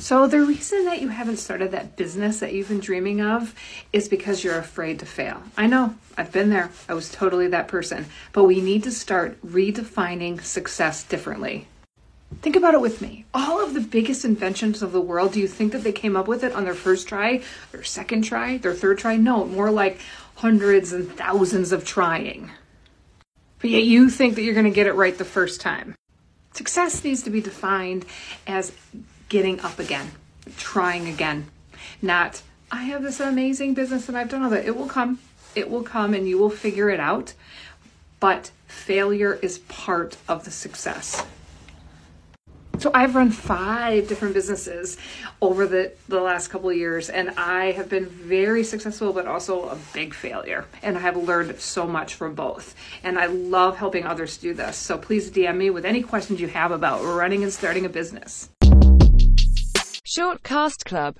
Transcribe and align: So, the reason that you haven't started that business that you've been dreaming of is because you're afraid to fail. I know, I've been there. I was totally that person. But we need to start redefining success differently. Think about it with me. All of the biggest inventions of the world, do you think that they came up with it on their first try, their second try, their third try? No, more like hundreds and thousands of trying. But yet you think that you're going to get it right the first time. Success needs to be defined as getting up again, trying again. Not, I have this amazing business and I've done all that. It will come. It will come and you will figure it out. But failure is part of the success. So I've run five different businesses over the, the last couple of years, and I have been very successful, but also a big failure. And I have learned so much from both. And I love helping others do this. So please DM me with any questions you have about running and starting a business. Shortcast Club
So, 0.00 0.26
the 0.26 0.40
reason 0.40 0.86
that 0.86 1.02
you 1.02 1.08
haven't 1.08 1.36
started 1.36 1.72
that 1.72 1.94
business 1.94 2.40
that 2.40 2.54
you've 2.54 2.68
been 2.68 2.80
dreaming 2.80 3.20
of 3.20 3.54
is 3.92 4.08
because 4.08 4.42
you're 4.42 4.58
afraid 4.58 4.98
to 5.00 5.06
fail. 5.06 5.42
I 5.58 5.66
know, 5.66 5.94
I've 6.16 6.32
been 6.32 6.48
there. 6.48 6.70
I 6.88 6.94
was 6.94 7.12
totally 7.12 7.48
that 7.48 7.68
person. 7.68 8.06
But 8.32 8.44
we 8.44 8.62
need 8.62 8.82
to 8.84 8.90
start 8.90 9.38
redefining 9.42 10.42
success 10.42 11.04
differently. 11.04 11.68
Think 12.40 12.56
about 12.56 12.72
it 12.72 12.80
with 12.80 13.02
me. 13.02 13.26
All 13.34 13.62
of 13.62 13.74
the 13.74 13.80
biggest 13.82 14.24
inventions 14.24 14.80
of 14.80 14.92
the 14.92 15.02
world, 15.02 15.32
do 15.34 15.40
you 15.40 15.46
think 15.46 15.72
that 15.72 15.84
they 15.84 15.92
came 15.92 16.16
up 16.16 16.26
with 16.26 16.44
it 16.44 16.54
on 16.54 16.64
their 16.64 16.74
first 16.74 17.06
try, 17.06 17.42
their 17.70 17.84
second 17.84 18.22
try, 18.22 18.56
their 18.56 18.72
third 18.72 18.96
try? 18.96 19.16
No, 19.16 19.44
more 19.44 19.70
like 19.70 20.00
hundreds 20.36 20.94
and 20.94 21.12
thousands 21.12 21.72
of 21.72 21.84
trying. 21.84 22.50
But 23.58 23.68
yet 23.68 23.84
you 23.84 24.08
think 24.08 24.36
that 24.36 24.42
you're 24.42 24.54
going 24.54 24.64
to 24.64 24.70
get 24.70 24.86
it 24.86 24.94
right 24.94 25.16
the 25.16 25.26
first 25.26 25.60
time. 25.60 25.94
Success 26.54 27.04
needs 27.04 27.22
to 27.24 27.30
be 27.30 27.42
defined 27.42 28.06
as 28.46 28.72
getting 29.30 29.60
up 29.60 29.78
again, 29.78 30.10
trying 30.58 31.08
again. 31.08 31.46
Not, 32.02 32.42
I 32.70 32.82
have 32.84 33.02
this 33.02 33.20
amazing 33.20 33.72
business 33.72 34.08
and 34.08 34.18
I've 34.18 34.28
done 34.28 34.42
all 34.42 34.50
that. 34.50 34.66
It 34.66 34.76
will 34.76 34.88
come. 34.88 35.20
It 35.54 35.70
will 35.70 35.82
come 35.82 36.12
and 36.12 36.28
you 36.28 36.36
will 36.36 36.50
figure 36.50 36.90
it 36.90 37.00
out. 37.00 37.32
But 38.18 38.50
failure 38.66 39.38
is 39.40 39.60
part 39.60 40.18
of 40.28 40.44
the 40.44 40.50
success. 40.50 41.24
So 42.78 42.90
I've 42.94 43.14
run 43.14 43.30
five 43.30 44.08
different 44.08 44.32
businesses 44.32 44.96
over 45.42 45.66
the, 45.66 45.92
the 46.08 46.20
last 46.20 46.48
couple 46.48 46.70
of 46.70 46.76
years, 46.76 47.10
and 47.10 47.28
I 47.36 47.72
have 47.72 47.90
been 47.90 48.06
very 48.06 48.64
successful, 48.64 49.12
but 49.12 49.26
also 49.26 49.68
a 49.68 49.76
big 49.92 50.14
failure. 50.14 50.64
And 50.82 50.96
I 50.96 51.00
have 51.00 51.14
learned 51.14 51.60
so 51.60 51.86
much 51.86 52.14
from 52.14 52.34
both. 52.34 52.74
And 53.02 53.18
I 53.18 53.26
love 53.26 53.76
helping 53.76 54.06
others 54.06 54.38
do 54.38 54.54
this. 54.54 54.78
So 54.78 54.96
please 54.96 55.30
DM 55.30 55.58
me 55.58 55.68
with 55.68 55.84
any 55.84 56.02
questions 56.02 56.40
you 56.40 56.48
have 56.48 56.70
about 56.70 57.04
running 57.04 57.42
and 57.42 57.52
starting 57.52 57.84
a 57.84 57.90
business. 57.90 58.48
Shortcast 60.12 60.84
Club 60.86 61.00